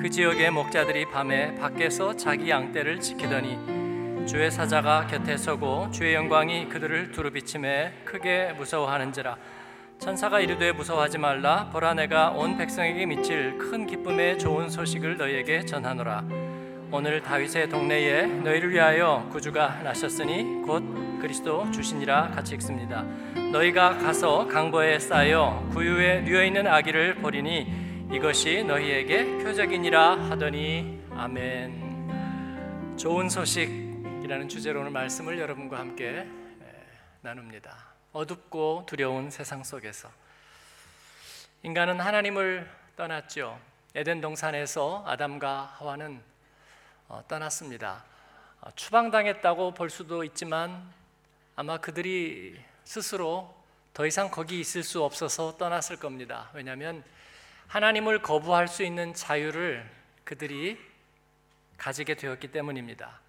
[0.00, 7.10] 그 지역의 목자들이 밤에 밖에서 자기 양떼를 지키더니 주의 사자가 곁에 서고 주의 영광이 그들을
[7.12, 9.36] 두루 비침에 크게 무서워하는지라.
[9.98, 11.68] 천사가 이르되 무서워하지 말라.
[11.70, 16.24] 보라 내가 온 백성에게 미칠 큰 기쁨의 좋은 소식을 너희에게 전하노라.
[16.90, 23.04] 오늘 다윗의 동네에 너희를 위하여 구주가 나셨으니 곧 그리스도 주시니라 같이 읽습니다.
[23.52, 32.96] 너희가 가서 강보에 쌓여 구유에 누워 있는 아기를 보리니 이것이 너희에게 표적이니라 하더니 아멘.
[32.98, 36.26] 좋은 소식이라는 주제로 오늘 말씀을 여러분과 함께
[37.20, 37.76] 나눕니다.
[38.12, 40.10] 어둡고 두려운 세상 속에서
[41.62, 43.60] 인간은 하나님을 떠났죠.
[43.94, 46.20] 에덴 동산에서 아담과 하와는
[47.06, 48.04] 어, 떠났습니다.
[48.60, 50.82] 어, 추방당했다고 볼 수도 있지만
[51.54, 53.54] 아마 그들이 스스로
[53.94, 56.50] 더 이상 거기 있을 수 없어서 떠났을 겁니다.
[56.54, 57.04] 왜냐하면
[57.70, 59.88] 하나님을 거부할 수 있는 자유를
[60.24, 60.76] 그들이
[61.78, 63.20] 가지게 되었기 때문입니다.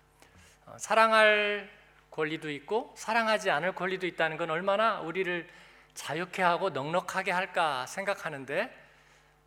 [0.66, 1.70] 어, 사랑할
[2.10, 5.48] 권리도 있고 사랑하지 않을 권리도 있다는 건 얼마나 우리를
[5.94, 8.76] 자유케 하고 넉넉하게 할까 생각하는데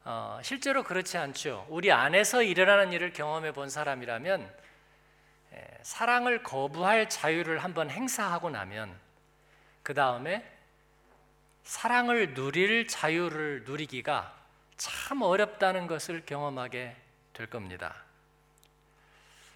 [0.04, 1.66] 어, 실제로 그렇지 않죠.
[1.70, 4.42] 우리 안에서 일어나는 일을 경험해 본 사람이라면
[5.54, 8.94] 에, 사랑을 거부할 자유를 한번 행사하고 나면
[9.82, 10.48] 그 다음에
[11.64, 14.44] 사랑을 누릴 자유를 누리기가
[14.77, 16.97] 참 어렵다는 것을 경험하게
[17.33, 17.94] 될 겁니다.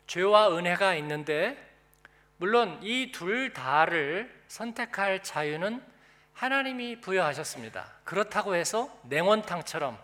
[0.06, 1.56] 죄와 은혜가 있는데
[2.38, 5.84] 물론 이 둘 다를 선택할 자유는
[6.32, 7.92] 하나님이 부여하셨습니다.
[8.04, 9.98] 그렇다고 해서 냉원탕처럼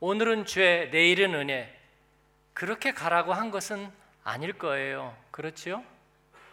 [0.00, 1.76] 오늘은 죄, 내일은 은혜
[2.54, 3.90] 그렇게 가라고 한 것은
[4.22, 5.16] 아닐 거예요.
[5.30, 5.84] 그렇지요?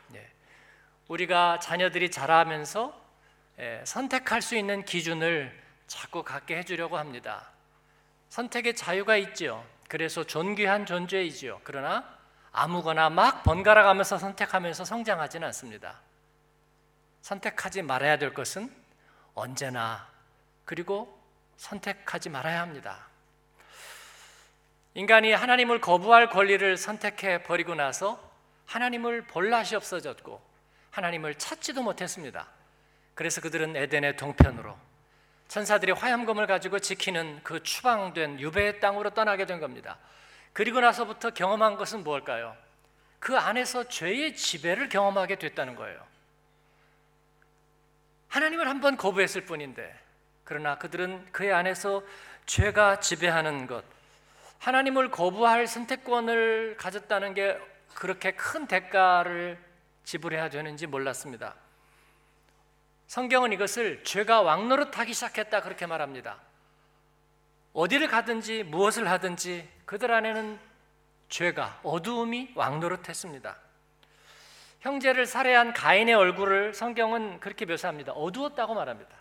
[0.10, 0.28] 네.
[1.08, 3.02] 우리가 자녀들이 자라면서
[3.60, 7.53] 예, 선택할 수 있는 기준을 자꾸 갖게 해주려고 합니다.
[8.34, 9.64] 선택의 자유가 있지요.
[9.88, 11.62] 그래서 존귀한 존재이지요.
[11.64, 12.18] 그러나
[12.52, 16.02] 아무거나 막 번갈아 가면서 선택하면서 성장하지는 않습니다.
[17.22, 18.74] 선택하지 말아야 될 것은
[19.36, 20.10] 언제나
[20.66, 21.16] 그리고
[21.58, 23.06] 선택하지 말아야 합니다.
[24.96, 28.32] 인간이 하나님을 거부할 권리를 선택해 버리고 나서
[28.66, 30.42] 하나님을 볼 낯이 없어졌고
[30.90, 32.48] 하나님을 찾지도 못했습니다.
[33.14, 34.76] 그래서 그들은 에덴의 동편으로
[35.48, 39.98] 천사들이 화염검을 가지고 지키는 그 추방된 유배의 땅으로 떠나게 된 겁니다.
[40.52, 42.56] 그리고 나서부터 경험한 것은 무엇일까요?
[43.20, 46.02] 그 안에서 죄의 지배를 경험하게 됐다는 거예요.
[48.30, 49.98] 하나님을 한 번 거부했을 뿐인데,
[50.44, 52.04] 그러나 그들은 그의 안에서
[52.46, 53.84] 죄가 지배하는 것,
[54.60, 57.60] 하나님을 거부할 선택권을 가졌다는 게
[57.94, 59.58] 그렇게 큰 대가를
[60.04, 61.54] 지불해야 되는지 몰랐습니다.
[63.14, 66.40] 성경은 이것을 죄가 왕노릇하기 시작했다 그렇게 말합니다.
[67.72, 70.60] 어디를 가든지 무엇을 하든지 그들 안에는
[71.30, 73.56] 죄가 어두움이 왕노릇했습니다.
[74.80, 78.14] 형제를 살해한 가인의 얼굴을 성경은 그렇게 묘사합니다.
[78.14, 79.16] 어두웠다고 말합니다.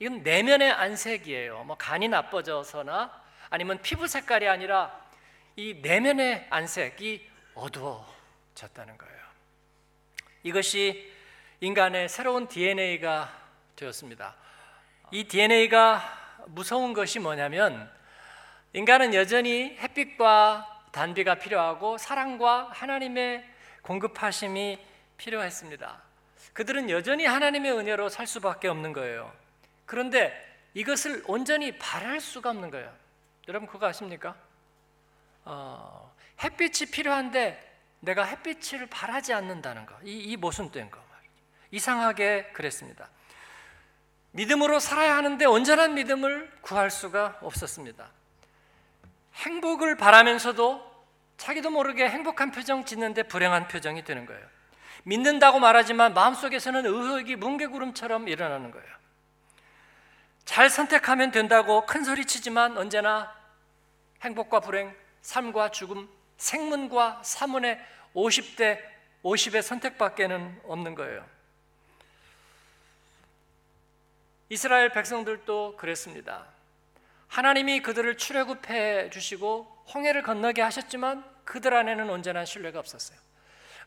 [0.00, 1.62] 이건 내면의 안색이에요.
[1.62, 5.00] 뭐 간이 나빠져서나 아니면 피부 색깔이 아니라
[5.54, 7.24] 이 내면의 안색이
[7.54, 9.22] 어두워졌다는 거예요.
[10.42, 11.17] 이것이
[11.60, 13.32] 인간의 새로운 DNA가
[13.74, 14.36] 되었습니다.
[15.10, 17.90] 이 DNA가 무서운 것이 뭐냐면
[18.74, 23.44] 인간은 여전히 햇빛과 단비가 필요하고 사랑과 하나님의
[23.82, 24.78] 공급하심이
[25.16, 26.00] 필요했습니다.
[26.52, 29.32] 그들은 여전히 하나님의 은혜로 살 수밖에 없는 거예요.
[29.84, 30.32] 그런데
[30.74, 32.94] 이것을 온전히 바랄 수가 없는 거예요.
[33.48, 34.36] 여러분 그거 아십니까?
[35.44, 37.66] 어, 햇빛이 필요한데
[38.00, 39.96] 내가 햇빛을 바라지 않는다는 거.
[40.04, 41.07] 이, 이 모순된 거.
[41.70, 43.08] 이상하게 그랬습니다.
[44.32, 48.08] 믿음으로 살아야 하는데 온전한 믿음을 구할 수가 없었습니다.
[49.34, 50.88] 행복을 바라면서도
[51.36, 54.44] 자기도 모르게 행복한 표정 짓는데 불행한 표정이 되는 거예요.
[55.04, 58.98] 믿는다고 말하지만 마음속에서는 의혹이 뭉게구름처럼 일어나는 거예요.
[60.44, 63.32] 잘 선택하면 된다고 큰 소리 치지만 언제나
[64.22, 67.78] 행복과 불행, 삶과 죽음, 생문과 사문의
[68.14, 68.80] 50대
[69.22, 71.24] 50의 선택밖에는 없는 거예요.
[74.48, 76.46] 이스라엘 백성들도 그랬습니다.
[77.28, 83.18] 하나님이 그들을 출애굽해 주시고 홍해를 건너게 하셨지만 그들 안에는 온전한 신뢰가 없었어요.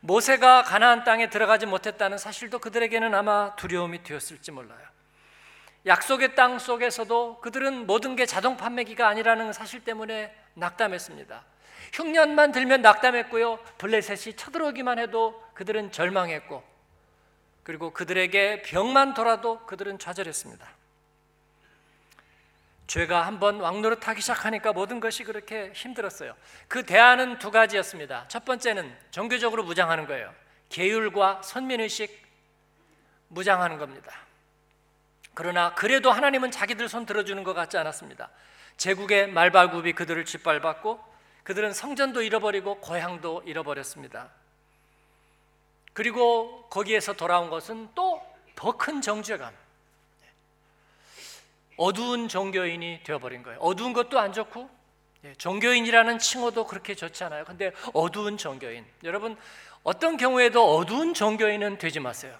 [0.02, 4.80] 모세가 가나안 땅에 들어가지 못했다는 사실도 그들에게는 아마 두려움이 되었을지 몰라요.
[5.86, 11.44] 약속의 땅 속에서도 그들은 모든 게 자동 판매기가 아니라는 사실 때문에 낙담했습니다.
[11.94, 13.60] 흉년만 들면 낙담했고요.
[13.80, 16.71] 블레셋이 쳐들어오기만 해도 그들은 절망했고
[17.64, 20.68] 그리고 그들에게 병만 돌아도 그들은 좌절했습니다.
[22.88, 26.36] 죄가 한번 왕노릇하기 시작하니까 모든 것이 그렇게 힘들었어요.
[26.68, 28.28] 그 대안은 두 가지였습니다.
[28.28, 30.34] 첫 번째는 종교적으로 무장하는 거예요.
[30.68, 32.22] 계율과 선민의식
[33.30, 34.12] 무장하는 겁니다.
[35.34, 38.30] 그러나 그래도 하나님은 자기들 손 들어주는 것 같지 않았습니다.
[38.76, 41.00] 제국의 말발굽이 그들을 짓밟았고
[41.44, 44.32] 그들은 성전도 잃어버리고 고향도 잃어버렸습니다.
[45.94, 48.22] 그리고 거기에서 돌아온 것은 또
[48.56, 49.54] 더 큰 정죄감.
[51.78, 53.60] 어두운 종교인이 되어버린 거예요.
[53.60, 54.70] 어두운 것도 안 좋고
[55.24, 57.44] 예, 종교인이라는 칭호도 그렇게 좋지 않아요.
[57.46, 58.86] 근데 어두운 종교인.
[59.04, 59.38] 여러분
[59.84, 62.38] 어떤 경우에도 어두운 종교인은 되지 마세요.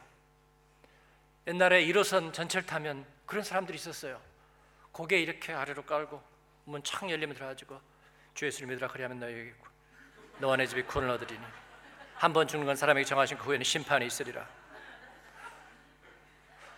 [1.48, 4.20] 옛날에 1호선 전철 타면 그런 사람들이 있었어요.
[4.92, 6.22] 고개 이렇게 아래로 깔고
[6.66, 7.80] 문 창 열리면 들어가지고
[8.36, 9.68] 주 예수를 믿으라 그리하면 너에게 있고
[10.40, 11.44] 너와 내 집이 구원을 얻으리니
[12.22, 14.48] 한 번 죽는 건 사람에게 정하신 그 후에는 심판이 있으리라.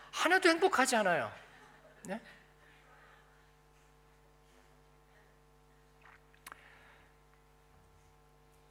[0.09, 1.29] 하나도 행복하지 않아요.
[2.03, 2.21] 네?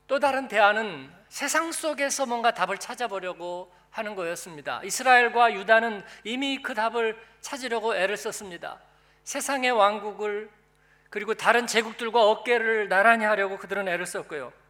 [0.07, 4.81] 또 다른 대안은 세상 속에서 뭔가 답을 찾아보려고 하는 거였습니다.
[4.83, 8.81] 이스라엘과 유다는 이미 그 답을 찾으려고 애를 썼습니다.
[9.25, 10.51] 세상의 왕국을
[11.11, 14.62] 그리고 다른 제국들과 어깨를 나란히 하려고 그들은 애를 썼고요.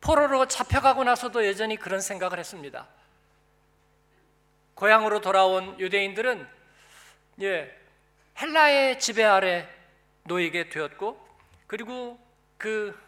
[0.00, 2.86] 포로로 잡혀가고 나서도 여전히 그런 생각을 했습니다.
[4.74, 6.46] 고향으로 돌아온 유대인들은
[7.42, 7.76] 예,
[8.40, 9.68] 헬라의 지배 아래
[10.24, 11.26] 놓이게 되었고
[11.66, 12.18] 그리고
[12.56, 12.98] 그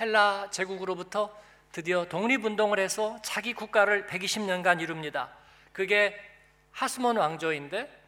[0.00, 1.34] 헬라 제국으로부터
[1.70, 5.30] 드디어 독립운동을 해서 자기 국가를 120년간 이룹니다.
[5.72, 6.18] 그게
[6.70, 8.00] 하스몬 왕조인데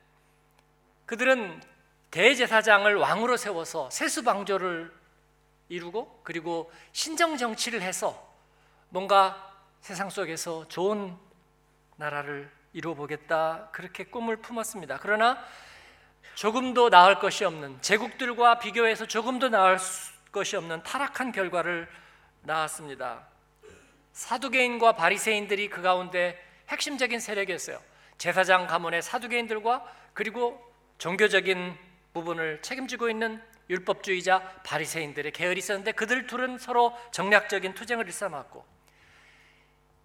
[1.07, 1.63] 그들은
[2.11, 5.04] 대제사장을 왕으로 세워서 세수방조를
[5.69, 8.33] 이루고 그리고 신정 정치를 해서
[8.89, 11.17] 뭔가 세상 속에서 좋은
[11.97, 14.99] 나라를 이루어 보겠다 그렇게 꿈을 품었습니다.
[15.01, 15.43] 그러나
[16.35, 19.79] 조금도 나을 것이 없는 제국들과 비교해서 조금도 나을
[20.33, 21.89] 것이 없는 타락한 결과를
[22.43, 23.27] 낳았습니다.
[24.13, 27.81] 사두개인과 바리새인들이 그 가운데 핵심적인 세력이었어요.
[28.19, 30.61] 제사장 가문의 사두개인들과 그리고
[30.99, 31.77] 종교적인
[32.13, 38.65] 부분을 책임지고 있는 율법주의자 바리새인들의 계열이 있었는데 그들 둘은 서로 정략적인 투쟁을 일삼았고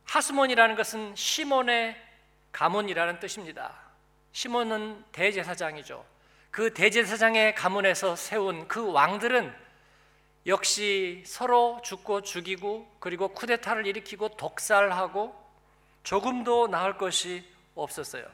[0.05, 1.95] 하스몬이라는 것은 시몬의
[2.51, 3.75] 가문이라는 뜻입니다.
[4.31, 6.03] 시몬은 대제사장이죠.
[6.51, 9.53] 그 대제사장의 가문에서 세운 그 왕들은
[10.47, 15.35] 역시 서로 죽고 죽이고 그리고 쿠데타를 일으키고 독살하고
[16.03, 17.45] 조금도 나을 것이
[17.75, 18.25] 없었어요.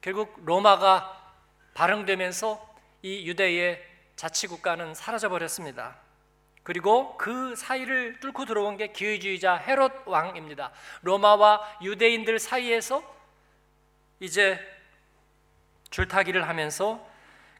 [0.00, 1.32] 결국 로마가
[1.74, 5.96] 발흥되면서 이 유대의 자치국가는 사라져 버렸습니다.
[6.62, 10.70] 그리고 그 사이를 뚫고 들어온 게 기회주의자 헤롯 왕입니다.
[11.02, 13.02] 로마와 유대인들 사이에서
[14.20, 14.60] 이제
[15.90, 17.04] 줄타기를 하면서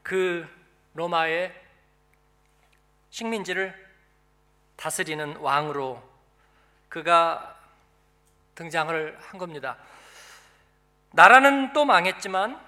[0.02, 0.49] 그
[0.94, 1.52] 로마의
[3.10, 3.75] 식민지를
[4.76, 6.02] 다스리는 왕으로
[6.88, 7.58] 그가
[8.55, 9.76] 등장을 한 겁니다.
[11.10, 12.58] 나라는 또 망했지만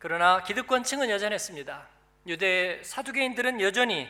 [0.00, 1.91] 그러나 기득권층은 여전했습니다.
[2.26, 4.08] 유대 사두개인들은 여전히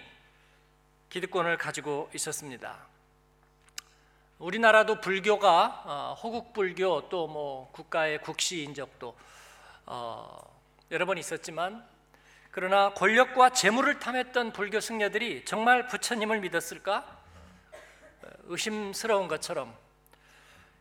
[1.09, 2.87] 기득권을 가지고 있었습니다.
[4.39, 9.17] 우리나라도 불교가 어, 호국 불교 또 뭐 국가의 국시 인 적도
[9.87, 10.39] 어,
[10.91, 11.87] 여러 번 있었지만
[12.51, 17.19] 그러나 권력과 재물을 탐했던 불교 승려들이 정말 부처님을 믿었을까?
[18.45, 19.75] 의심스러운 것처럼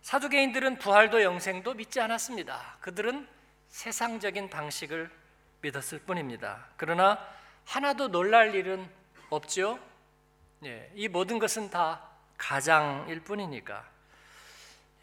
[0.02, 2.78] 사두개인들은 부활도 영생도 믿지 않았습니다.
[2.82, 3.26] 그들은
[3.70, 5.21] 세상적인 방식을
[5.62, 6.65] 믿었을 뿐입니다.
[6.77, 7.20] 그러나
[7.65, 8.89] 하나도 놀랄 일은
[9.30, 9.80] 없죠.
[10.65, 13.86] 예, 이 모든 것은 다 가장일 뿐이니까.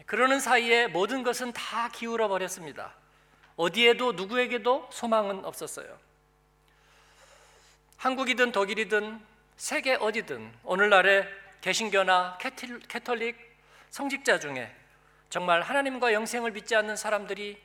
[0.06, 2.94] 그러는 사이에 모든 것은 다 기울어 버렸습니다.
[3.56, 5.98] 어디에도 누구에게도 소망은 없었어요.
[7.96, 9.20] 한국이든 독일이든
[9.56, 11.28] 세계 어디든 오늘날의
[11.60, 13.36] 개신교나 캐톨릭
[13.90, 14.74] 성직자 중에
[15.30, 17.60] 정말 하나님과 영생을 믿지 않는 사람들이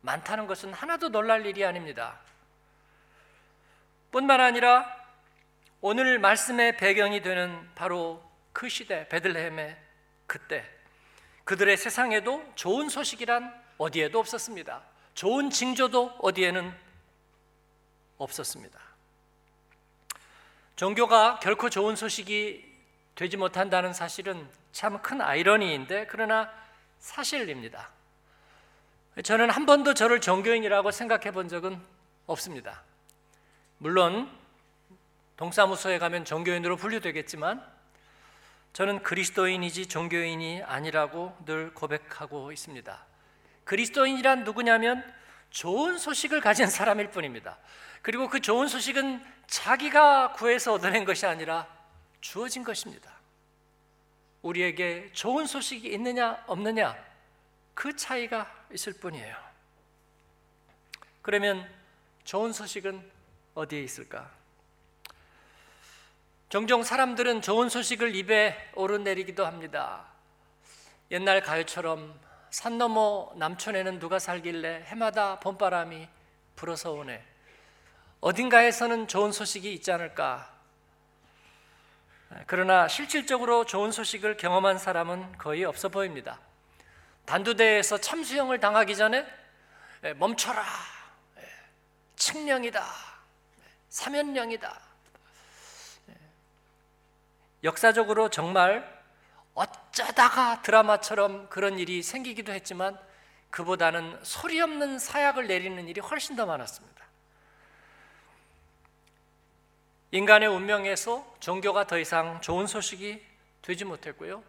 [0.00, 2.18] 많다는 것은 하나도 놀랄 일이 아닙니다.
[4.10, 4.96] 뿐만 아니라
[5.80, 9.76] 오늘 말씀의 배경이 되는 바로 그 시대 베들레헴의
[10.26, 10.64] 그때
[11.44, 14.82] 그들의 세상에도 좋은 소식이란 어디에도 없었습니다.
[15.14, 16.74] 좋은 징조도 어디에는
[18.18, 18.78] 없었습니다.
[20.76, 22.64] 종교가 결코 좋은 소식이
[23.14, 26.52] 되지 못한다는 사실은 참 큰 아이러니인데 그러나
[26.98, 27.90] 사실입니다.
[29.22, 31.80] 저는 한 번도 저를 종교인이라고 생각해 본 적은
[32.26, 32.84] 없습니다.
[33.78, 34.30] 물론
[35.36, 37.64] 동사무소에 가면 종교인으로 분류되겠지만
[38.72, 43.06] 저는 그리스도인이지 종교인이 아니라고 늘 고백하고 있습니다.
[43.64, 45.04] 그리스도인이란 누구냐면
[45.50, 47.58] 좋은 소식을 가진 사람일 뿐입니다.
[48.02, 51.66] 그리고 그 좋은 소식은 자기가 구해서 얻어낸 것이 아니라
[52.20, 53.10] 주어진 것입니다.
[54.42, 57.07] 우리에게 좋은 소식이 있느냐 없느냐
[57.78, 59.36] 그 차이가 있을 뿐이에요.
[61.22, 61.64] 그러면
[62.24, 63.08] 좋은 소식은
[63.54, 64.28] 어디에 있을까?
[66.48, 70.06] 종종 사람들은 좋은 소식을 입에 오르내리기도 합니다.
[71.12, 72.18] 옛날 가요처럼
[72.50, 76.08] 산 너머 남촌에는 누가 살길래 해마다 봄바람이
[76.56, 77.24] 불어서 오네.
[78.20, 80.52] 어딘가에서는 좋은 소식이 있지 않을까?
[82.48, 86.40] 그러나 실질적으로 좋은 소식을 경험한 사람은 거의 없어 보입니다.
[87.28, 89.26] 단두대에서 참수형을 당하기 전에
[90.16, 90.64] 멈춰라.
[92.16, 92.82] 칙령이다.
[93.90, 94.80] 사면령이다.
[97.64, 98.98] 역사적으로 정말
[99.52, 102.98] 어쩌다가 드라마처럼 그런 일이 생기기도 했지만
[103.50, 107.04] 그보다는 소리 없는 사약을 내리는 일이 훨씬 더 많았습니다.
[110.12, 113.22] 인간의 운명에서 종교가 더 이상 좋은 소식이
[113.60, 114.42] 되지 못했고요.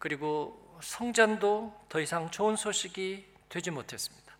[0.00, 4.36] 그리고 성전도 더 이상 좋은 소식이 되지 못했습니다.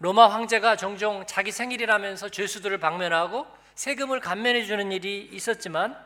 [0.00, 5.96] 로마 황제가 종종 자기 생일이라면서 죄수들을 방면하고 세금을 감면해 주는 일이 있었지만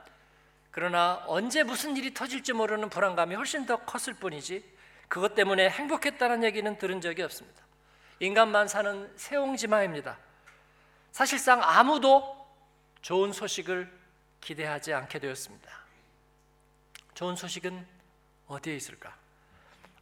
[0.71, 4.65] 그러나 언제 무슨 일이 터질지 모르는 불안감이 훨씬 더 컸을 뿐이지
[5.09, 7.63] 그것 때문에 행복했다는 얘기는 들은 적이 없습니다.
[8.21, 10.17] 인간만 사는 세옹지마입니다.
[11.11, 12.47] 사실상 아무도
[13.03, 13.93] 좋은 소식을
[14.41, 15.71] 기대하지 않게 되었습니다.
[17.15, 17.87] 좋은 소식은
[18.47, 19.22] 어디에 있을까?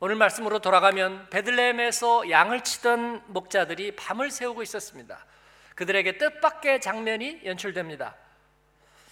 [0.02, 5.26] 오늘 말씀으로 돌아가면 베들레헴에서 양을 치던 목자들이 밤을 새우고 있었습니다.
[5.74, 8.14] 그들에게 뜻밖의 장면이 연출됩니다.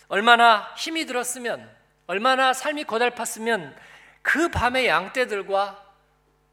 [0.08, 1.70] 얼마나 힘이 들었으면,
[2.06, 3.76] 얼마나 삶이 고달팠으면
[4.22, 5.84] 그 밤에 양떼들과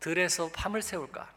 [0.02, 1.30] 들에서 밤을 새울까?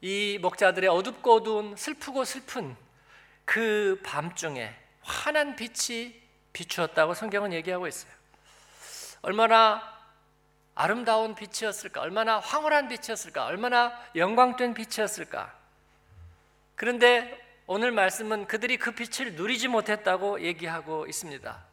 [0.00, 2.74] 이 목자들의 어둡고 어두운 슬프고 슬픈
[3.44, 6.14] 그 밤중에 환한 빛이
[6.54, 8.10] 비추었다고 성경은 얘기하고 있어요.
[9.20, 9.97] 얼마나
[10.80, 12.00] 아름다운 빛이었을까?
[12.00, 13.46] 얼마나 황홀한 빛이었을까?
[13.46, 15.52] 얼마나 영광된 빛이었을까?
[16.76, 21.64] 그런데 오늘 말씀은 그들이 그 빛을 누리지 못했다고 얘기하고 있습니다.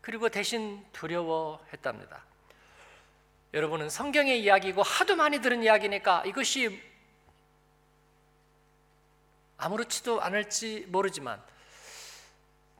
[0.00, 2.24] 그리고 대신 두려워했답니다.
[3.54, 6.82] 여러분은 성경의 이야기고 하도 많이 들은 이야기니까 이것이
[9.56, 11.40] 아무렇지도 않을지 모르지만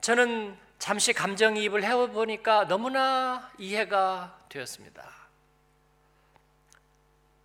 [0.00, 5.17] 저는 잠시 감정이입을 해보니까 너무나 이해가 되었습니다.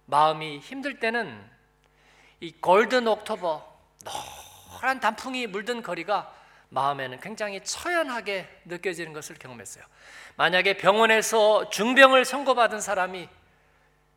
[0.06, 1.50] 마음이 힘들 때는
[2.40, 6.34] 이 골든 옥토버 노란 단풍이 물든 거리가
[6.70, 9.84] 마음에는 굉장히 처연하게 느껴지는 것을 경험했어요.
[10.36, 13.30] 만약에 병원에서 중병을 선고받은 사람이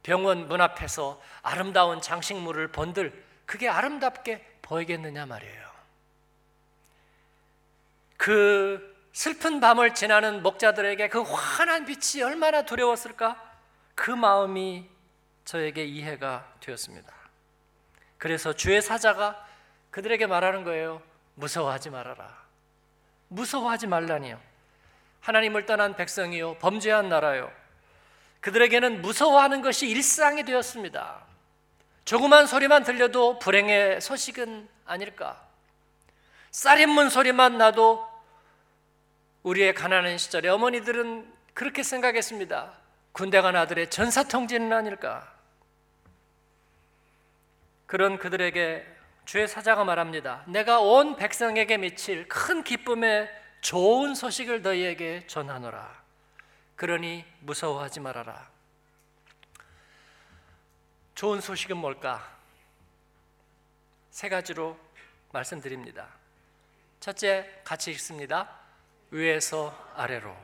[0.02, 5.66] 병원 문 앞에서 아름다운 장식물을 본들 그게 아름답게 보이겠느냐 말이에요.
[8.16, 13.40] 그 슬픈 밤을 지나는 목자들에게 그 환한 빛이 얼마나 두려웠을까?
[13.94, 14.88] 그 마음이
[15.46, 17.10] 저에게 이해가 되었습니다.
[18.18, 19.46] 그래서 주의 사자가
[19.90, 21.00] 그들에게 말하는 거예요.
[21.36, 22.44] 무서워하지 말아라.
[23.28, 24.40] 무서워하지 말라니요.
[25.20, 26.58] 하나님을 떠난 백성이요.
[26.58, 27.50] 범죄한 나라요.
[28.40, 31.24] 그들에게는 무서워하는 것이 일상이 되었습니다.
[32.04, 35.40] 조그만 소리만 들려도 불행의 소식은 아닐까?
[36.50, 38.06] 쌀인문 소리만 나도
[39.42, 42.72] 우리의 가난한 시절에 어머니들은 그렇게 생각했습니다.
[43.12, 45.35] 군대 간 아들의 전사통지는 아닐까?
[47.86, 48.86] 그런 그들에게
[49.24, 50.44] 주의 사자가 말합니다.
[50.46, 53.28] 내가 온 백성에게 미칠 큰 기쁨의
[53.60, 56.04] 좋은 소식을 너희에게 전하노라.
[56.76, 58.48] 그러니 무서워하지 말아라.
[61.14, 62.36] 좋은 소식은 뭘까?
[64.10, 64.78] 세 가지로
[65.32, 66.08] 말씀드립니다.
[67.00, 68.48] 첫째, 같이 읽습니다.
[69.10, 70.36] 위에서 아래로.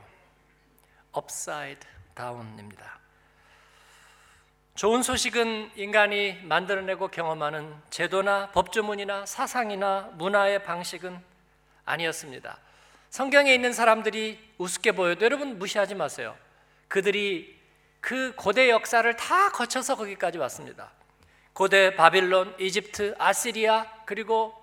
[1.15, 3.02] upside down입니다.
[4.75, 11.15] 좋은 소식은 인간이 만들어내고 경험하는 제도나 법조문이나 사상이나 문화의 방식은
[11.85, 12.57] 아니었습니다.
[13.11, 16.35] 성경에 있는 사람들이 우습게 보여도 여러분 무시하지 마세요.
[16.87, 17.55] 그들이
[17.99, 20.89] 그 고대 역사를 다 거쳐서 거기까지 왔습니다.
[21.53, 24.55] 고대 바빌론, 이집트, 아시리아, 그리고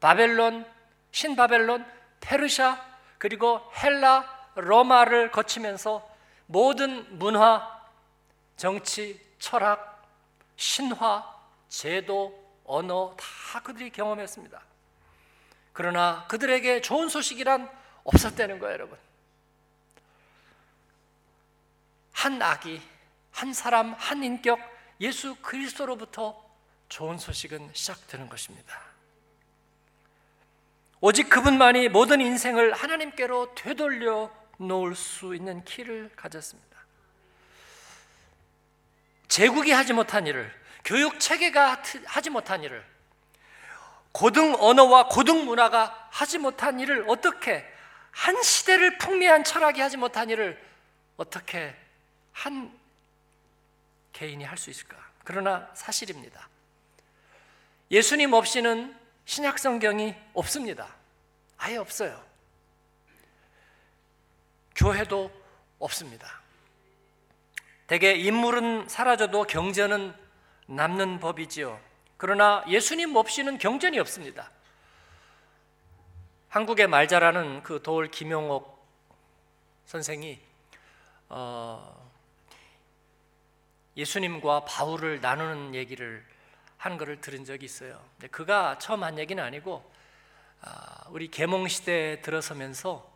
[0.00, 0.64] 바벨론,
[1.12, 1.84] 신바벨론,
[2.20, 2.82] 페르샤,
[3.18, 6.08] 그리고 헬라, 로마를 거치면서
[6.46, 7.78] 모든 문화,
[8.56, 10.06] 정치, 철학,
[10.56, 11.24] 신화,
[11.68, 14.60] 제도, 언어 다 그들이 경험했습니다.
[15.72, 17.70] 그러나 그들에게 좋은 소식이란
[18.04, 18.98] 없었다는 거예요, 여러분.
[22.12, 22.82] 한 아기,
[23.30, 24.58] 한 사람, 한 인격,
[25.00, 26.44] 예수 그리스도로부터
[26.88, 28.80] 좋은 소식은 시작되는 것입니다.
[31.00, 36.67] 오직 그분만이 모든 인생을 하나님께로 되돌려 놓을 수 있는 키를 가졌습니다.
[39.28, 40.52] 제국이 하지 못한 일을,
[40.84, 42.84] 교육 체계가 하지 못한 일을,
[44.12, 47.64] 고등 언어와 고등 문화가 하지 못한 일을 어떻게
[48.10, 50.60] 한 시대를 풍미한 철학이 하지 못한 일을
[51.16, 51.76] 어떻게
[52.32, 52.76] 한
[54.12, 54.96] 개인이 할 수 있을까?
[55.24, 56.48] 그러나 사실입니다.
[57.90, 60.88] 예수님 없이는 신약 성경이 없습니다.
[61.58, 62.24] 아예 없어요.
[64.74, 65.30] 교회도
[65.78, 66.40] 없습니다.
[67.88, 70.14] 대개 인물은 사라져도 경전은
[70.66, 71.80] 남는 법이지요.
[72.18, 74.50] 그러나 예수님 없이는 경전이 없습니다.
[76.50, 78.78] 한국의 말 잘하는 그 도울 김용옥
[79.86, 80.38] 선생이
[81.30, 82.12] 어,
[83.96, 86.22] 예수님과 바울을 나누는 얘기를
[86.76, 88.04] 한 것을 들은 적이 있어요.
[88.30, 89.90] 그가 처음 한 얘기는 아니고
[90.60, 93.10] 아, 우리 계몽 시대에 들어서면서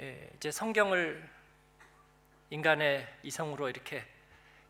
[0.00, 1.28] 예, 이제 성경을
[2.50, 4.11] 인간의 이성으로 이렇게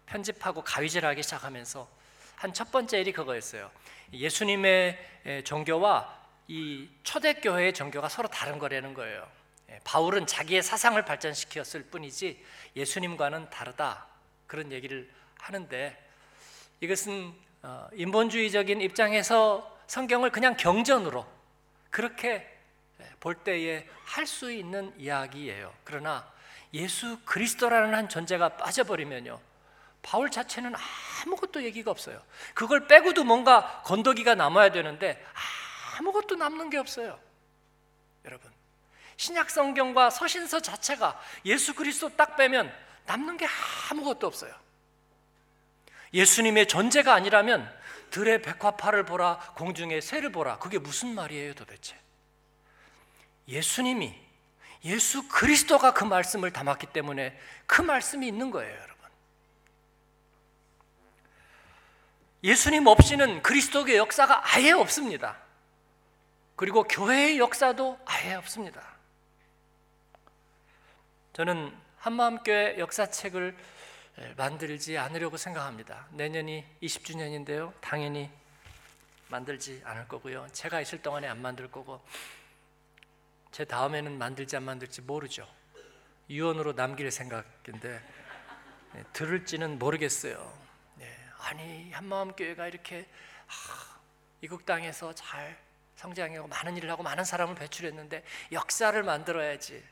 [0.07, 1.89] 편집하고 가위질하기 시작하면서
[2.37, 3.71] 한 첫 번째 일이 그거였어요.
[4.13, 9.27] 예수님의 종교와 이 초대교회의 종교가 서로 다른 거라는 거예요.
[9.71, 12.45] 예, 바울은 자기의 사상을 발전시켰을 뿐이지
[12.75, 14.07] 예수님과는 다르다
[14.49, 15.97] 그런 얘기를 하는데
[16.81, 17.33] 이것은
[17.63, 21.25] 어, 인본주의적인 입장에서 성경을 그냥 경전으로
[21.91, 22.49] 그렇게
[23.21, 25.73] 볼 때에 할 수 있는 이야기예요.
[25.85, 26.29] 그러나
[26.75, 29.41] 예수 그리스도라는 한 존재가 빠져버리면요.
[30.03, 30.75] 바울 자체는
[31.25, 32.21] 아무것도 얘기가 없어요.
[32.55, 35.25] 그걸 빼고도 뭔가 건더기가 남아야 되는데
[35.99, 37.19] 아무것도 남는 게 없어요.
[38.25, 38.51] 여러분.
[39.17, 42.75] 신약 성경과 서신서 자체가 예수 그리스도 딱 빼면
[43.07, 43.47] 남는 게
[43.91, 44.53] 아무것도 없어요.
[46.15, 47.73] 예수님의 존재가 아니라면
[48.11, 51.97] 들의 백화파를 보라 공중의 새를 보라 그게 무슨 말이에요 도대체
[53.49, 54.15] 예수님이
[54.85, 58.92] 예수 그리스도가 그 말씀을 담았기 때문에 그 말씀이 있는 거예요 여러분
[62.45, 65.37] 예수님 없이는 그리스도의 역사가 아예 없습니다
[66.57, 68.83] 그리고 교회의 역사도 아예 없습니다
[71.33, 73.57] 저는 한마음교회 역사책을
[74.37, 76.07] 만들지 않으려고 생각합니다.
[76.11, 77.73] 내년이 20주년인데요.
[77.81, 78.31] 당연히
[79.29, 80.47] 만들지 않을 거고요.
[80.53, 82.05] 제가 있을 동안에 안 만들 거고
[83.51, 85.47] 제 다음에는 만들지 안 만들지 모르죠.
[86.29, 88.03] 유언으로 남길 생각인데
[88.95, 90.62] 네, 들을지는 모르겠어요.
[91.43, 93.07] 네, 아니 한마음 교회가 이렇게
[93.47, 93.99] 하,
[94.41, 95.59] 이국 땅에서 잘
[95.97, 99.83] 성장하고 많은 일을 하고 많은 사람을 배출했는데 역사를 만들어야지.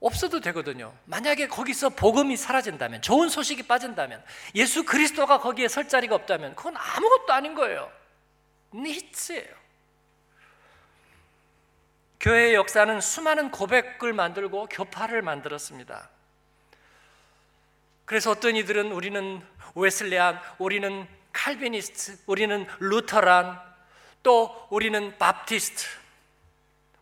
[0.00, 0.96] 없어도 되거든요.
[1.04, 7.34] 만약에 거기서 복음이 사라진다면, 좋은 소식이 빠진다면, 예수 그리스도가 거기에 설 자리가 없다면, 그건 아무것도
[7.34, 7.92] 아닌 거예요.
[8.72, 9.54] 니츠예요.
[12.18, 16.08] 교회의 역사는 수많은 고백을 만들고 교파를 만들었습니다.
[18.10, 19.40] 그래서 어떤 이들은 우리는
[19.76, 23.60] Wesleyan, 우리는 Calvinist, 우리는 Lutheran,
[24.24, 25.86] 또 우리는 Baptist,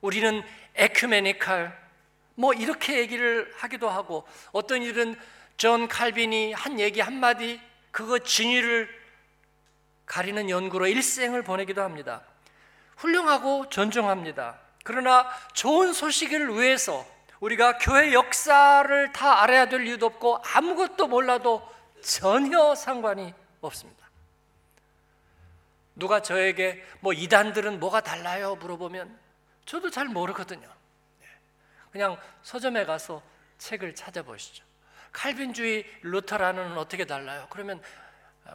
[0.03, 0.43] 우리는
[0.75, 1.75] ecumenical,
[2.35, 5.19] 뭐 이렇게 얘기를 하기도 하고 어떤 이는
[5.57, 7.59] 존 칼빈이 한 얘기 한마디
[7.91, 8.87] 그거 진위를
[10.05, 12.21] 가리는 연구로 일생을 보내기도 합니다.
[12.99, 14.59] 훌륭하고 존중합니다.
[14.85, 17.07] 그러나 좋은 소식을 위해서
[17.41, 21.67] 우리가 교회 역사를 다 알아야 될 이유도 없고 아무것도 몰라도
[22.03, 24.09] 전혀 상관이 없습니다.
[25.95, 28.55] 누가 저에게 뭐 이단들은 뭐가 달라요?
[28.57, 29.19] 물어보면
[29.67, 30.69] 저도 잘 모르거든요.
[31.91, 33.23] 그냥 서점에 가서
[33.59, 34.65] 책을 찾아보시죠.
[35.13, 37.47] 칼빈주의 루터라는 어떻게 달라요?
[37.51, 37.83] 그러면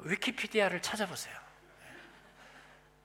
[0.02, 1.36] 위키피디아를 찾아보세요.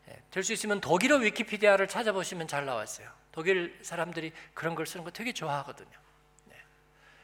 [0.08, 3.17] 예, 될수 있으면 독일어 위키피디아를 찾아보시면 잘 나왔어요.
[3.38, 5.96] 독일 사람들이 그런 걸 쓰는 거 되게 좋아하거든요.
[6.46, 6.56] 네.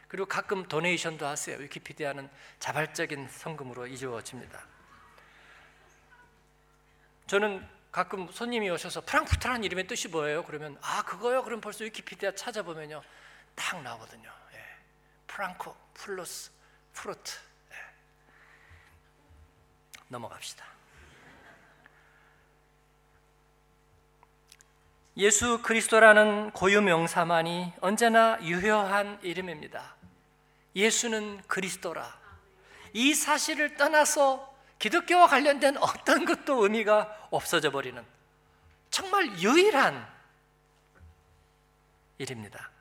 [0.07, 1.59] 그리고 가끔 도네이션도 하세요.
[1.59, 4.65] 위키피디아는 자발적인 성금으로 이루어집니다.
[7.27, 10.45] 저는 가끔 손님이 오셔서 프랑크푸르트라는 이름의 뜻이 뭐예요?
[10.45, 11.43] 그러면 아 그거요?
[11.43, 13.03] 그럼 벌써 위키피디아 찾아보면요
[13.57, 14.33] 딱 나오거든요.
[14.53, 14.65] 예.
[15.27, 16.53] 프랑코 플러스
[16.93, 17.33] 프루트
[17.73, 17.77] 예.
[20.07, 20.74] 넘어갑시다.
[25.17, 29.95] 예수 그리스도라는 고유 명사만이 언제나 유효한 이름입니다.
[30.75, 32.19] 예수는 그리스도라.
[32.93, 38.05] 이 사실을 떠나서 기독교와 관련된 어떤 것도 의미가 없어져 버리는
[38.91, 40.05] 정말 유일한
[42.19, 42.74] 일입니다.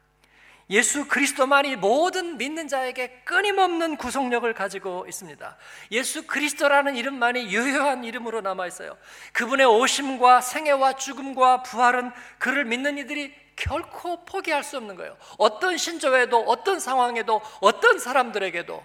[0.69, 5.57] 예수 그리스도만이 모든 믿는 자에게 끊임없는 구속력을 가지고 있습니다.
[5.91, 8.97] 예수 그리스도라는 이름만이 유효한 이름으로 남아 있어요.
[9.33, 15.17] 그분의 오심과 생애와 죽음과 부활은 그를 믿는 이들이 결코 포기할 수 없는 거예요.
[15.37, 18.83] 어떤 신조에도 어떤 상황에도 어떤 사람들에게도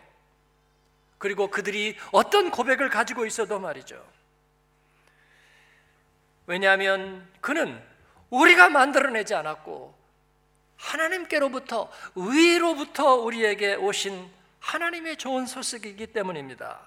[1.17, 4.05] 그리고 그들이 어떤 고백을 가지고 있어도 말이죠.
[6.47, 7.81] 왜냐하면 그는
[8.31, 9.98] 우리가 만들어내지 않았고
[10.79, 16.81] 하나님께로부터 위로부터 우리에게 오신 하나님의 좋은 소식이기 때문입니다.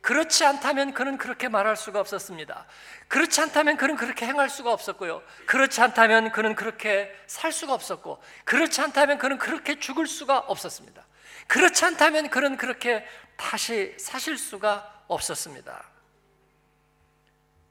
[0.00, 2.66] 그렇지 않다면 그는 그렇게 말할 수가 없었습니다.
[3.08, 5.20] 그렇지 않다면 그는 그렇게 행할 수가 없었고요.
[5.46, 11.04] 그렇지 않다면 그는 그렇게 살 수가 없었고, 그렇지 않다면 그는 그렇게 죽을 수가 없었습니다.
[11.48, 13.04] 그렇지 않다면 그는 그렇게
[13.36, 15.84] 다시 사실 수가 없었습니다.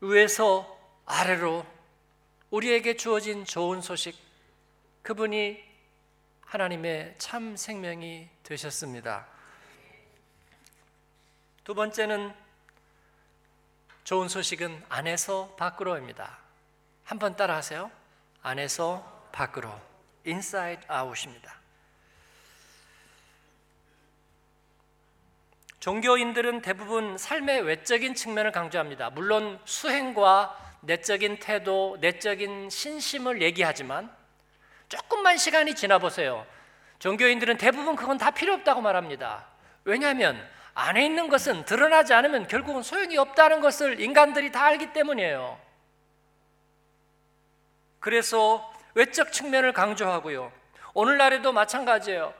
[0.01, 1.65] 위에서 아래로
[2.49, 4.17] 우리에게 주어진 좋은 소식,
[5.05, 5.63] 그분이
[6.41, 9.27] 하나님의 참 생명이 되셨습니다.
[11.63, 12.33] 두 번째는
[14.03, 16.39] 좋은 소식은 안에서 밖으로입니다.
[17.03, 17.91] 한번 따라 하세요.
[18.41, 19.79] 안에서 밖으로.
[20.25, 21.55] inside out입니다.
[25.81, 29.11] 종교인들은 대부분 삶의 외적인 측면을 강조합니다.
[29.11, 34.24] 물론 수행과 내적인 태도, 내적인 신심을 얘기하지만
[34.89, 36.45] 조금만 시간이 지나 보세요.
[36.99, 39.45] 종교인들은 대부분 그건 다 필요 없다고 말합니다.
[39.83, 40.41] 왜냐하면
[40.73, 45.59] 안에 있는 것은 드러나지 않으면 결국은 소용이 없다는 것을 인간들이 다 알기 때문이에요.
[47.99, 50.51] 그래서 외적 측면을 강조하고요.
[50.93, 52.33] 오늘날에도 마찬가지예요.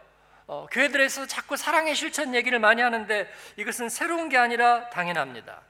[0.48, 5.62] 어, 교회들에서 자꾸 사랑의 실천 얘기를 많이 하는데 이것은 새로운 게 아니라 당연합니다.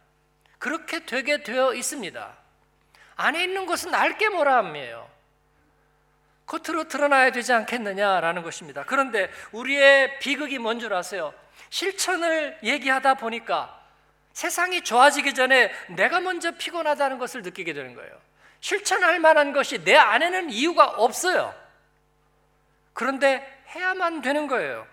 [0.60, 2.38] 그렇게 되게 되어 있습니다.
[3.16, 5.15] 안에 있는 것은 알게 뭐라함이에요.
[6.46, 8.84] 겉으로 드러나야 되지 않겠느냐라는 것입니다.
[8.86, 11.34] 그런데 우리의 비극이 뭔 줄 아세요?
[11.70, 13.82] 실천을 얘기하다 보니까
[14.34, 18.12] 세상이 좋아지기 전에 내가 먼저 피곤하다는 것을 느끼게 되는 거예요.
[18.60, 21.54] 실천할 만한 것이 내 안에는 이유가 없어요.
[22.94, 24.86] 그런데 해야만 되는 거예요.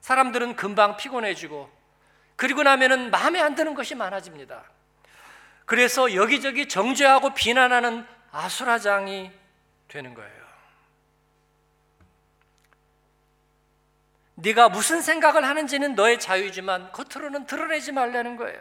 [0.00, 1.70] 사람들은 금방 피곤해지고
[2.36, 4.64] 그리고 나면은 마음에 안 드는 것이 많아집니다.
[5.64, 9.30] 그래서 여기저기 정죄하고 비난하는 아수라장이
[9.92, 10.42] 되는 거예요.
[14.36, 18.60] 네가 무슨 생각을 하는지는 너의 자유지만 겉으로는 드러내지 말라는 거예요.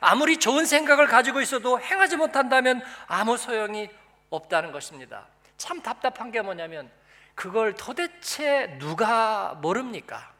[0.00, 3.88] 아무리 좋은 생각을 가지고 있어도 행하지 못한다면 아무 소용이
[4.30, 5.28] 없다는 것입니다.
[5.56, 6.90] 참 답답한 게 뭐냐면
[7.36, 10.32] 그걸 도대체 누가 모릅니까?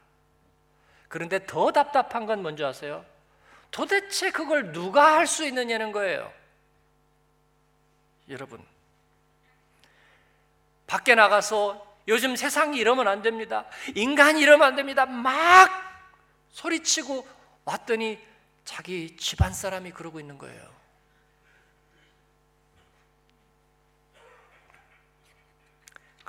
[1.07, 3.05] 그런데 더 답답한 건 뭔지 아세요?
[3.71, 6.31] 도대체 그걸 누가 할 수 있느냐는 거예요.
[8.29, 8.63] 여러분,
[10.91, 13.65] 밖에 나가서 요즘 세상이 이러면 안 됩니다.
[13.95, 15.05] 인간이 이러면 안 됩니다.
[15.05, 15.71] 막
[16.49, 17.25] 소리치고
[17.63, 18.19] 왔더니
[18.65, 20.61] 자기 집안 사람이 그러고 있는 거예요.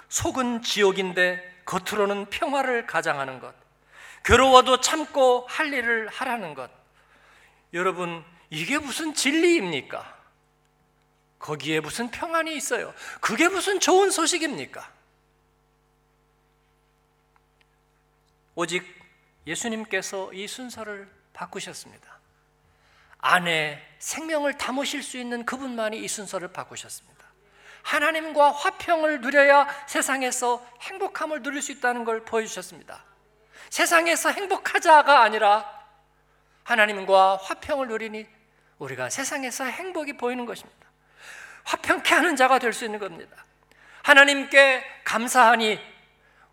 [0.08, 3.52] 속은 지옥인데 겉으로는 평화를 가장하는 것.
[4.24, 6.70] 괴로워도 참고 할 일을 하라는 것.
[7.74, 10.21] 여러분, 이게 무슨 진리입니까?
[11.42, 12.94] 거기에 무슨 평안이 있어요?
[13.20, 14.90] 그게 무슨 좋은 소식입니까?
[18.54, 18.86] 오직
[19.46, 22.20] 예수님께서 이 순서를 바꾸셨습니다.
[23.18, 27.12] 안에 생명을 담으실 수 있는 그분만이 이 순서를 바꾸셨습니다.
[27.82, 33.04] 하나님과 화평을 누려야 세상에서 행복함을 누릴 수 있다는 걸 보여주셨습니다.
[33.68, 35.82] 세상에서 행복하자가 아니라
[36.62, 38.28] 하나님과 화평을 누리니
[38.78, 40.91] 우리가 세상에서 행복이 보이는 것입니다.
[41.64, 43.44] 화평케 하는 자가 될 수 있는 겁니다.
[44.02, 45.78] 하나님께 감사하니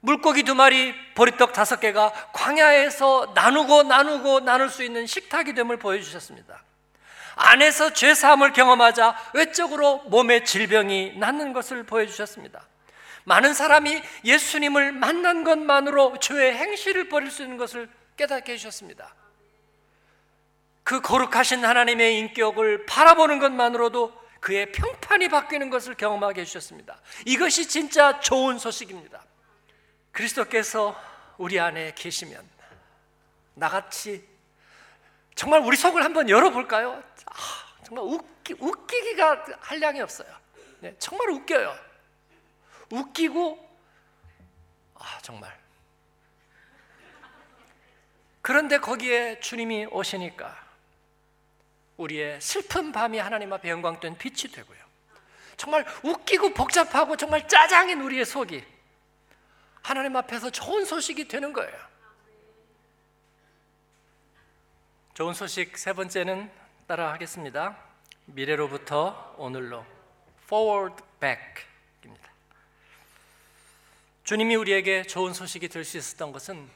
[0.02, 6.64] 물고기 두 마리, 보리떡 다섯 개가 광야에서 나누고 나누고 나눌 수 있는 식탁이 됨을 보여주셨습니다.
[7.36, 12.68] 안에서 죄 사함을 경험하자 외적으로 몸에 질병이 낫는 것을 보여주셨습니다.
[13.26, 19.14] 많은 사람이 예수님을 만난 것만으로 죄의 행실을 버릴 수 있는 것을 깨닫게 해주셨습니다.
[20.84, 27.00] 그 거룩하신 하나님의 인격을 바라보는 것만으로도 그의 평판이 바뀌는 것을 경험하게 해주셨습니다.
[27.26, 29.24] 이것이 진짜 좋은 소식입니다.
[30.12, 31.00] 그리스도께서
[31.38, 32.48] 우리 안에 계시면
[33.56, 34.28] 나같이
[35.36, 37.04] 정말 우리 속을 한번 열어볼까요?
[37.26, 37.34] 아,
[37.84, 40.28] 정말 웃기, 웃기기가 한량이 없어요.
[40.80, 41.90] 네, 정말 웃겨요.
[42.92, 43.70] 웃기고
[44.96, 45.58] 아 정말
[48.42, 50.69] 그런데 거기에 주님이 오시니까
[52.00, 54.80] 우리의 슬픈 밤이 하나님 앞에 영광된 빛이 되고요.
[55.58, 58.64] 정말 웃기고 복잡하고 정말 짜장인 우리의 속이
[59.82, 61.78] 하나님 앞에서 좋은 소식이 되는 거예요.
[65.14, 66.50] 좋은 소식 세 번째는
[66.88, 67.78] 따라 하겠습니다.
[68.28, 69.86] 미래로부터 오늘로
[70.46, 72.30] forward back입니다.
[74.24, 76.70] 주님이 우리에게 좋은 소식이 될 수 있었던 것은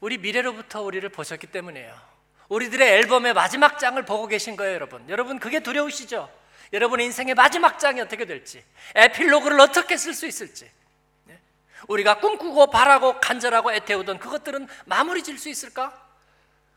[0.00, 2.11] 우리 미래로부터 우리를 보셨기 때문이에요.
[2.52, 5.08] 우리들의 앨범의 마지막 장을 보고 계신 거예요, 여러분.
[5.08, 6.30] 여러분 그게 두려우시죠?
[6.74, 8.62] 여러분의 인생의 마지막 장이 어떻게 될지,
[8.94, 10.70] 에필로그를 어떻게 쓸 수 있을지,
[11.24, 11.38] 네?
[11.88, 15.98] 우리가 꿈꾸고 바라고 간절하고 애태우던 그것들은 마무리 질 수 있을까?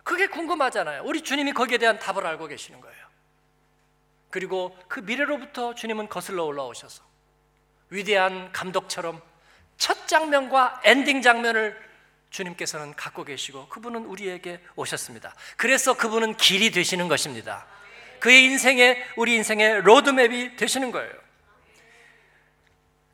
[0.04, 1.02] 그게 궁금하잖아요.
[1.04, 3.06] 우리 주님이 거기에 대한 답을 알고 계시는 거예요.
[4.30, 7.04] 그리고 그 미래로부터 주님은 거슬러 올라오셔서
[7.90, 9.22] 위대한 감독처럼
[9.78, 11.78] 첫 장면과 엔딩 장면을
[12.36, 15.34] 주님께서는 갖고 계시고 그분은 우리에게 오셨습니다.
[15.56, 17.66] 그래서 그분은 길이 되시는 것입니다.
[18.20, 21.14] 그의 인생의 우리 인생의 로드맵이 되시는 거예요.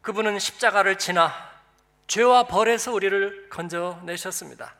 [0.02, 1.52] 그분은 십자가를 지나
[2.08, 4.76] 죄와 벌에서 우리를 건져내셨습니다.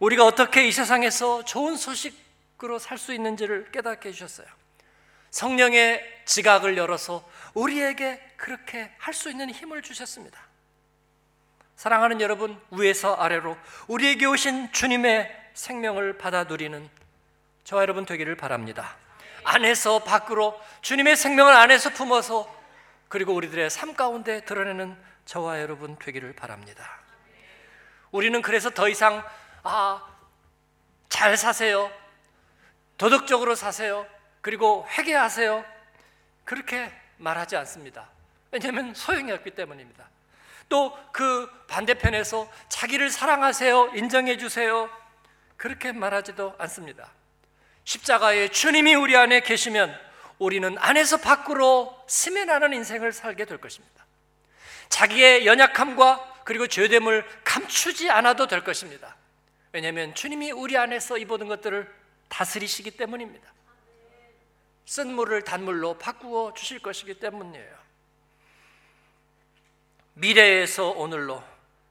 [0.00, 4.46] 우리가 어떻게 이 세상에서 좋은 소식으로 살 수 있는지를 깨닫게 해주셨어요.
[5.30, 10.49] 성령의 지각을 열어서 우리에게 그렇게 할 수 있는 힘을 주셨습니다.
[11.80, 13.56] 사랑하는 여러분, 위에서 아래로
[13.88, 16.90] 우리에게 오신 주님의 생명을 받아 누리는
[17.64, 18.98] 저와 여러분 되기를 바랍니다.
[19.44, 22.54] 안에서 밖으로 주님의 생명을 안에서 품어서
[23.08, 27.00] 그리고 우리들의 삶 가운데 드러내는 저와 여러분 되기를 바랍니다.
[28.10, 29.24] 우리는 그래서 더 이상
[29.62, 30.06] 아,
[31.08, 31.90] 잘 사세요.
[32.98, 34.06] 도덕적으로 사세요.
[34.42, 35.64] 그리고 회개하세요.
[36.44, 38.10] 그렇게 말하지 않습니다.
[38.50, 40.10] 왜냐하면 소용이 없기 때문입니다.
[40.70, 43.92] 또 그 반대편에서 자기를 사랑하세요.
[43.94, 44.88] 인정해 주세요.
[45.58, 47.12] 그렇게 말하지도 않습니다.
[47.84, 49.94] 십자가에 주님이 우리 안에 계시면
[50.38, 54.06] 우리는 안에서 밖으로 스며나는 인생을 살게 될 것입니다.
[54.88, 59.16] 자기의 연약함과 그리고 죄됨을 감추지 않아도 될 것입니다.
[59.72, 61.92] 왜냐하면 주님이 우리 안에서 이 모든 것들을
[62.28, 63.52] 다스리시기 때문입니다.
[64.86, 67.78] 쓴 물을 단물로 바꾸어 주실 것이기 때문이에요.
[70.20, 71.42] 미래에서 오늘로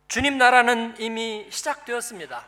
[0.07, 2.45] 주님 나라는 이미 시작되었습니다.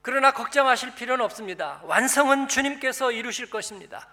[0.00, 1.80] 그러나 걱정하실 필요는 없습니다.
[1.84, 4.08] 완성은 주님께서 이루실 것입니다.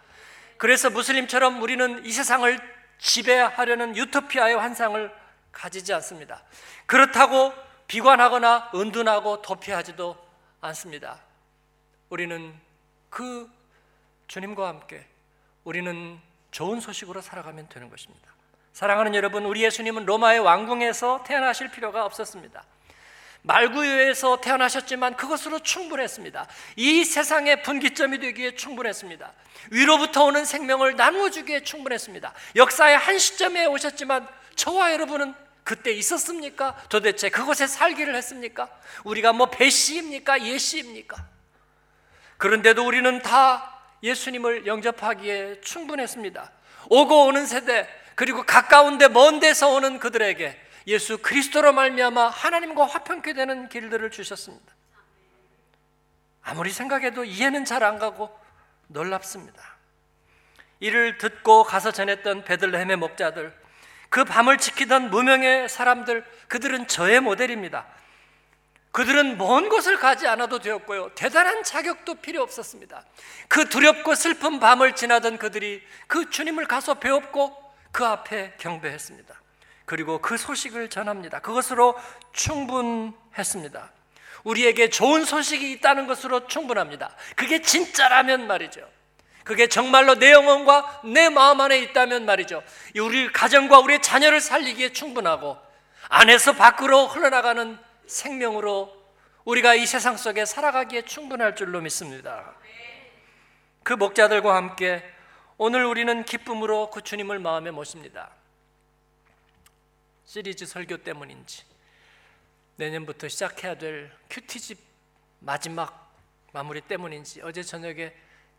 [0.57, 5.13] 그래서 무슬림처럼 우리는 이 세상을 지배하려는 유토피아의 환상을
[5.51, 6.43] 가지지 않습니다.
[6.85, 7.53] 그렇다고
[7.87, 10.17] 비관하거나 은둔하고 도피하지도
[10.61, 11.21] 않습니다.
[12.09, 12.53] 우리는
[13.09, 13.49] 그
[14.27, 15.05] 주님과 함께
[15.63, 16.19] 우리는
[16.51, 18.34] 좋은 소식으로 살아가면 되는 것입니다.
[18.75, 22.61] 사랑하는 여러분, 우리 예수님은 로마의 왕궁에서 태어나실 필요가 없었습니다.
[23.43, 26.45] 말구유에서 태어나셨지만 그것으로 충분했습니다.
[26.75, 29.31] 이 세상의 분기점이 되기에 충분했습니다.
[29.71, 32.33] 위로부터 오는 생명을 나누어 주기에 충분했습니다.
[32.57, 36.75] 역사의 한 시점에 오셨지만 저와 여러분은 그때 있었습니까?
[36.89, 38.67] 도대체 그곳에 살기를 했습니까?
[39.05, 40.43] 우리가 뭐 배씨입니까?
[40.43, 41.25] 예씨입니까?
[42.35, 46.51] 그런데도 우리는 다 예수님을 영접하기에 충분했습니다.
[46.89, 53.69] 오고 오는 세대 그리고 가까운데 먼 데서 오는 그들에게 예수 그리스도로 말미암아 하나님과 화평케 되는
[53.69, 54.73] 길들을 주셨습니다.
[56.43, 58.37] 아무리 생각해도 이해는 잘 안 가고
[58.87, 59.75] 놀랍습니다.
[60.79, 63.65] 이를 듣고 가서 전했던 베들레헴의 목자들
[64.09, 67.85] 그 밤을 지키던 무명의 사람들, 그들은 저의 모델입니다.
[68.91, 71.09] 그들은 먼 곳을 가지 않아도 되었고요.
[71.15, 73.03] 대단한 자격도 필요 없었습니다.
[73.49, 77.64] 그 두렵고 슬픈 밤을 지나던 그들이 그 주님을 가서 배웠고
[77.95, 79.33] 그 앞에 경배했습니다.
[79.85, 81.39] 그리고 그 소식을 전합니다.
[81.39, 81.97] 그것으로
[82.33, 83.89] 충분했습니다.
[84.43, 87.15] 우리에게 좋은 소식이 있다는 것으로 충분합니다.
[87.37, 88.85] 그게 진짜라면 말이죠.
[89.45, 92.63] 그게 정말로 내 영혼과 내 마음 안에 있다면 말이죠.
[92.99, 95.57] 우리 가정과 우리 자녀를 살리기에 충분하고
[96.09, 98.93] 안에서 밖으로 흘러나가는 생명으로
[99.45, 102.55] 우리가 이 세상 속에 살아가기에 충분할 줄로 믿습니다.
[103.83, 105.14] 그 목자들과 함께
[105.57, 108.29] 오늘 우리는 기쁨으로 그 주님을 마음에 모십니다.
[110.25, 111.63] 시리즈 설교 때문인지
[112.75, 114.77] 내년부터 시작해야 될 큐티집
[115.39, 116.13] 마지막
[116.51, 118.13] 마무리 때문인지 어제 저녁에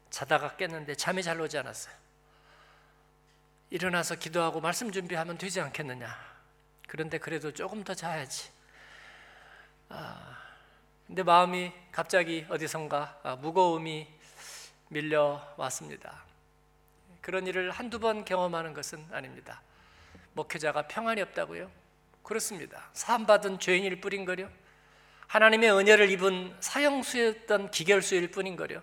[0.09, 1.95] 자다가 깼는데 잠이 잘 오지 않았어요.
[3.69, 6.09] 일어나서 기도하고 말씀 준비하면 되지 않겠느냐.
[6.89, 8.51] 그런데 그래도 조금 더 자야지.
[9.91, 10.39] 아,
[11.07, 14.09] 근데 마음이 갑자기 어디선가 아, 무거움이
[14.89, 16.26] 밀려왔습니다.
[17.27, 19.61] 그런 일을 한두 번 경험하는 것은 아닙니다.
[20.35, 21.69] 목회자가 평안이 없다고요?
[22.23, 22.89] 그렇습니다.
[22.93, 24.49] 사함받은 죄인일 뿐인거려?
[25.27, 28.81] 하나님의 은혜를 입은 사형수였던 기결수일 뿐인거려?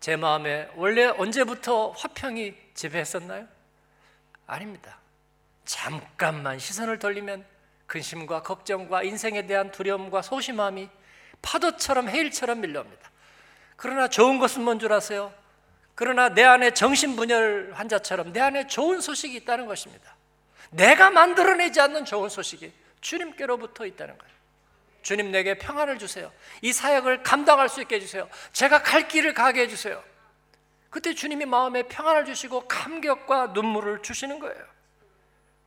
[0.00, 3.46] 제 마음에 원래 언제부터 화평이 지배했었나요?
[4.48, 4.98] 아닙니다.
[5.64, 7.46] 잠깐만 시선을 돌리면
[7.86, 10.88] 근심과 걱정과 인생에 대한 두려움과 소심함이
[11.42, 13.08] 파도처럼 해일처럼 밀려옵니다.
[13.76, 15.32] 그러나 좋은 것은 뭔 줄 아세요?
[15.96, 20.14] 그러나 내 안에 정신분열 환자처럼 내 안에 좋은 소식이 있다는 것입니다.
[20.70, 24.36] 내가 만들어내지 않는 좋은 소식이 주님께로부터 있다는 거예요.
[25.00, 26.30] 주님 내게 평안을 주세요.
[26.60, 28.28] 이 사역을 감당할 수 있게 해주세요.
[28.52, 30.02] 제가 갈 길을 가게 해주세요.
[30.90, 34.64] 그때 주님이 마음에 평안을 주시고 감격과 눈물을 주시는 거예요.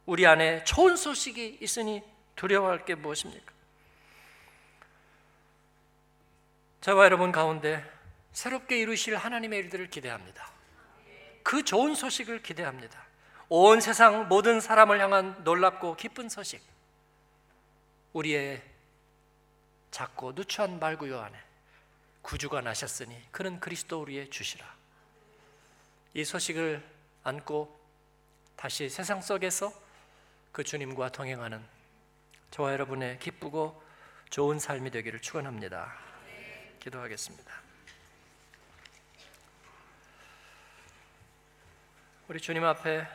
[0.06, 2.04] 우리 안에 좋은 소식이 있으니
[2.36, 3.52] 두려워할 게 무엇입니까?
[6.82, 7.84] 저와 여러분 가운데
[8.34, 10.52] 새롭게 이루실 하나님의 일들을 기대합니다.
[11.44, 13.06] 그 좋은 소식을 기대합니다.
[13.50, 16.62] 온 세상 모든 사람을 향한 놀랍고 기쁜 소식.
[18.14, 18.62] 우리의
[19.92, 21.38] 작고 누추한 말구요 안에
[22.22, 24.66] 구주가 나셨으니 그는 그리스도 우리의 주시라.
[26.14, 26.84] 이 소식을
[27.24, 27.80] 안고
[28.56, 29.74] 다시 세상 속에서
[30.52, 31.64] 그 주님과 동행하는
[32.52, 33.82] 저와 여러분의 기쁘고
[34.30, 35.94] 좋은 삶이 되기를 축원합니다.
[36.80, 37.69] 기도하겠습니다.
[42.30, 43.08] 우리 주님 앞에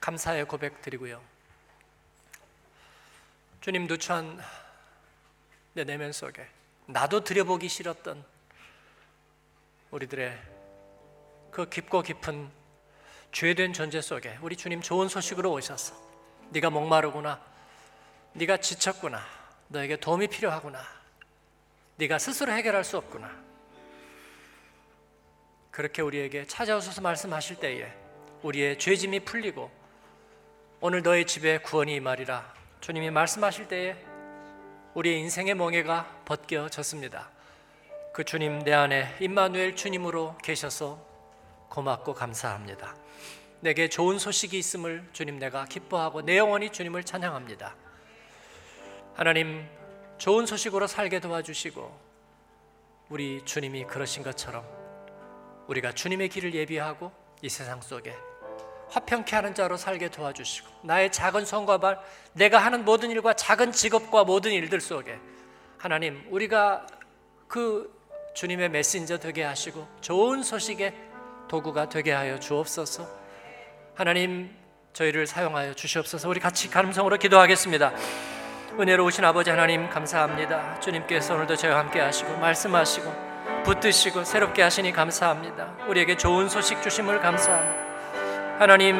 [0.00, 1.22] 감사의 고백 드리고요.
[3.60, 4.42] 주님 누추한
[5.72, 6.44] 내 내면 속에
[6.86, 8.24] 나도 들여보기 싫었던
[9.92, 10.36] 우리들의
[11.52, 12.50] 그 깊고 깊은
[13.30, 15.94] 죄된 존재 속에 우리 주님 좋은 소식으로 오셔서
[16.48, 17.40] 네가 목마르구나
[18.32, 19.24] 네가 지쳤구나
[19.68, 20.82] 너에게 도움이 필요하구나
[21.98, 23.47] 네가 스스로 해결할 수 없구나
[25.78, 27.86] 그렇게 우리에게 찾아오셔서 말씀하실 때에
[28.42, 29.70] 우리의 죄짐이 풀리고
[30.80, 33.96] 오늘 너의 집에 구원이 임하리라 주님이 말씀하실 때에
[34.94, 37.30] 우리의 인생의 멍해가 벗겨졌습니다.
[38.12, 41.00] 그 주님 내 안에 임마누엘 주님으로 계셔서
[41.68, 42.96] 고맙고 감사합니다.
[43.60, 47.76] 내게 좋은 소식이 있음을 주님 내가 기뻐하고 내 영혼이 주님을 찬양합니다.
[49.14, 49.64] 하나님
[50.16, 52.00] 좋은 소식으로 살게 도와주시고
[53.10, 54.87] 우리 주님이 그러신 것처럼
[55.68, 58.14] 우리가 주님의 길을 예비하고 이 세상 속에
[58.90, 62.00] 화평케 하는 자로 살게 도와주시고 나의 작은 손과 발
[62.32, 65.18] 내가 하는 모든 일과 작은 직업과 모든 일들 속에
[65.76, 66.86] 하나님 우리가
[67.46, 67.96] 그
[68.34, 70.94] 주님의 메신저 되게 하시고 좋은 소식의
[71.48, 73.08] 도구가 되게 하여 주옵소서.
[73.94, 74.54] 하나님
[74.92, 76.28] 저희를 사용하여 주시옵소서.
[76.28, 77.92] 우리 같이 감성으로 기도하겠습니다.
[78.78, 80.78] 은혜로우신 아버지 하나님 감사합니다.
[80.80, 83.27] 주님께서 오늘도 저희와 함께 하시고 말씀하시고
[83.68, 88.96] 붙드시고 새롭게 하시니 감사합니다 우리에게 좋은 소식 주심을 감사합니다 하나님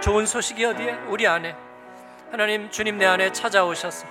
[0.00, 1.54] 좋은 소식이 어디에 우리 안에
[2.32, 4.06] 하나님 주님 내 안에 찾아오셔서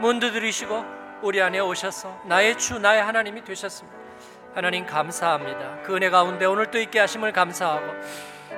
[0.00, 0.84] 문 두드리시고
[1.22, 3.96] 우리 안에 오셔서 나의 주 나의 하나님이 되셨습니다.
[4.54, 5.82] 하나님 감사합니다.
[5.84, 7.86] 그 은혜 가운데 오늘 또 있게 하심을 감사하고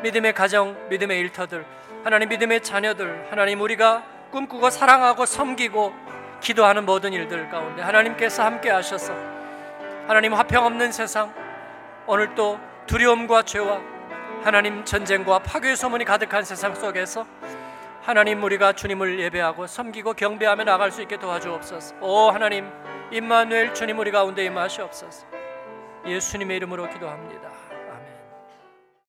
[0.02, 1.66] 믿음의 가정, 믿음의 일터들,
[2.02, 5.94] 하나님 믿음의 자녀들, 하나님 우리가 꿈꾸고 사랑하고 섬기고
[6.40, 9.33] 기도하는 모든 일들 가운데 하나님께서 함께 하셔서
[10.06, 11.32] 하나님 화평 없는 세상
[12.06, 13.80] 오늘 또 두려움과 죄와
[14.42, 17.26] 하나님 전쟁과 파괴 소문이 가득한 세상 속에서
[18.02, 21.96] 하나님 우리가 주님을 예배하고 섬기고 경배하며 나갈 수 있게 도와주옵소서.
[22.02, 22.70] 오 하나님
[23.10, 25.26] 임마누엘 주님 우리 가운데 임하시옵소서.
[26.06, 27.48] 예수님의 이름으로 기도합니다.